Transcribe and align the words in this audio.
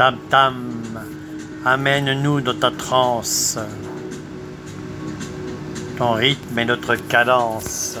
Tam 0.00 0.16
tam, 0.30 0.54
amène-nous 1.62 2.40
dans 2.40 2.58
ta 2.58 2.70
transe. 2.70 3.58
Ton 5.98 6.12
rythme 6.12 6.58
est 6.58 6.64
notre 6.64 6.94
cadence. 6.94 7.98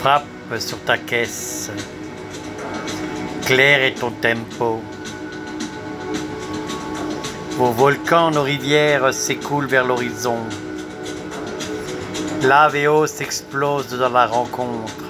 Frappe 0.00 0.26
sur 0.58 0.78
ta 0.80 0.98
caisse. 0.98 1.70
Clair 3.46 3.80
est 3.82 3.94
ton 3.94 4.10
tempo. 4.10 4.82
Vos 7.52 7.70
volcans, 7.70 8.30
nos 8.32 8.42
rivières 8.42 9.14
s'écoulent 9.14 9.66
vers 9.66 9.86
l'horizon. 9.86 10.40
Lave 12.42 12.76
et 12.76 12.86
eau 12.86 13.06
s'explosent 13.06 13.98
dans 13.98 14.10
la 14.10 14.26
rencontre. 14.26 15.06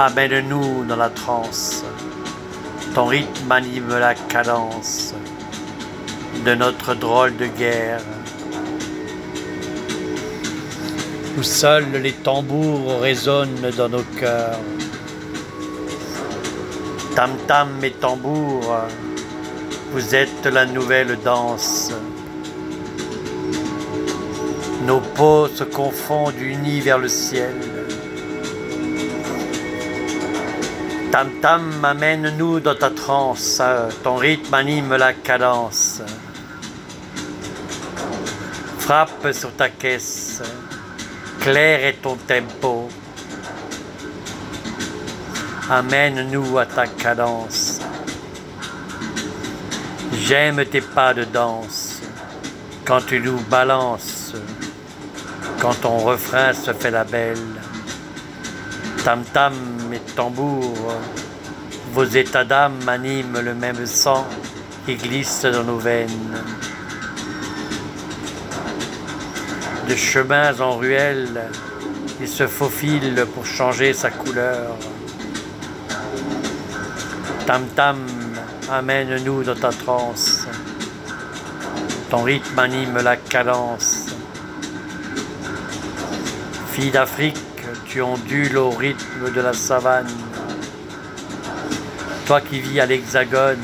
Amène-nous 0.00 0.84
dans 0.84 0.94
la 0.94 1.10
transe. 1.10 1.82
Ton 2.94 3.06
rythme 3.06 3.50
anime 3.50 3.98
la 3.98 4.14
cadence 4.14 5.12
de 6.46 6.54
notre 6.54 6.94
drôle 6.94 7.36
de 7.36 7.46
guerre. 7.46 8.00
Où 11.36 11.42
seuls 11.42 12.00
les 12.00 12.12
tambours 12.12 13.00
résonnent 13.00 13.72
dans 13.76 13.88
nos 13.88 14.04
cœurs. 14.20 14.60
Tam-tam 17.16 17.82
et 17.82 17.90
tambours, 17.90 18.76
vous 19.92 20.14
êtes 20.14 20.46
la 20.46 20.64
nouvelle 20.64 21.18
danse. 21.24 21.90
Nos 24.86 25.00
peaux 25.00 25.48
se 25.48 25.64
confondent 25.64 26.40
unis 26.40 26.82
vers 26.82 26.98
le 26.98 27.08
ciel. 27.08 27.77
Tam-tam, 31.10 31.84
amène-nous 31.84 32.60
dans 32.60 32.74
ta 32.74 32.90
transe, 32.90 33.62
ton 34.04 34.16
rythme 34.16 34.52
anime 34.52 34.94
la 34.96 35.14
cadence. 35.14 36.02
Frappe 38.78 39.32
sur 39.32 39.52
ta 39.54 39.70
caisse, 39.70 40.42
clair 41.40 41.84
est 41.84 42.02
ton 42.02 42.16
tempo. 42.16 42.90
Amène-nous 45.70 46.58
à 46.58 46.66
ta 46.66 46.86
cadence. 46.86 47.80
J'aime 50.12 50.62
tes 50.66 50.82
pas 50.82 51.14
de 51.14 51.24
danse 51.24 52.02
quand 52.84 53.00
tu 53.06 53.18
nous 53.18 53.40
balances, 53.50 54.34
quand 55.60 55.74
ton 55.80 55.98
refrain 55.98 56.52
se 56.52 56.72
fait 56.74 56.90
la 56.90 57.04
belle. 57.04 57.38
Tam-tam 59.04 59.54
et 59.92 60.00
tambour, 60.14 60.74
vos 61.92 62.04
états 62.04 62.44
d'âme 62.44 62.88
animent 62.88 63.40
le 63.40 63.54
même 63.54 63.86
sang 63.86 64.26
qui 64.84 64.96
glisse 64.96 65.42
dans 65.42 65.64
nos 65.64 65.78
veines. 65.78 66.42
De 69.88 69.94
chemins 69.96 70.60
en 70.60 70.76
ruelles, 70.76 71.48
il 72.20 72.28
se 72.28 72.46
faufile 72.46 73.26
pour 73.34 73.46
changer 73.46 73.92
sa 73.92 74.10
couleur. 74.10 74.76
Tam-tam, 77.46 77.98
amène-nous 78.70 79.44
dans 79.44 79.54
ta 79.54 79.70
transe. 79.70 80.46
Ton 82.10 82.22
rythme 82.22 82.58
anime 82.58 82.98
la 83.02 83.16
cadence. 83.16 84.06
Fille 86.72 86.90
d'Afrique, 86.90 87.36
tu 87.88 88.02
ondules 88.02 88.58
au 88.58 88.68
rythme 88.68 89.32
de 89.34 89.40
la 89.40 89.54
savane. 89.54 90.06
Toi 92.26 92.42
qui 92.42 92.60
vis 92.60 92.80
à 92.80 92.86
l'hexagone, 92.86 93.58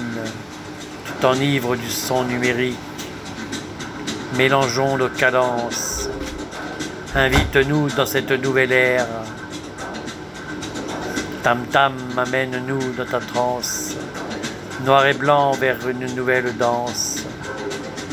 tu 1.04 1.12
t'enivres 1.20 1.76
du 1.76 1.90
son 1.90 2.24
numérique. 2.24 2.78
Mélangeons 4.38 4.96
nos 4.96 5.10
cadences. 5.10 6.08
Invite-nous 7.14 7.90
dans 7.90 8.06
cette 8.06 8.32
nouvelle 8.32 8.72
ère. 8.72 9.06
Tam 11.42 11.66
tam, 11.66 11.92
amène-nous 12.16 12.92
dans 12.96 13.04
ta 13.06 13.20
transe. 13.20 13.94
Noir 14.86 15.06
et 15.06 15.14
blanc 15.14 15.52
vers 15.52 15.86
une 15.86 16.06
nouvelle 16.14 16.56
danse. 16.56 17.24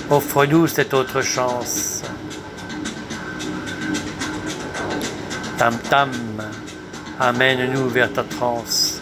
Offre-nous 0.09 0.67
cette 0.67 0.93
autre 0.93 1.21
chance. 1.21 2.01
Tam 5.61 5.77
tam, 5.91 6.09
amène-nous 7.19 7.87
vers 7.89 8.11
ta 8.11 8.23
transe, 8.23 8.99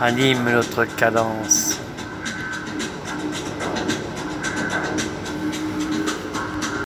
anime 0.00 0.52
notre 0.52 0.84
cadence. 0.84 1.73